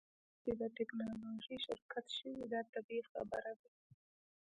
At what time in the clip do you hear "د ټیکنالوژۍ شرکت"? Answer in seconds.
0.61-2.05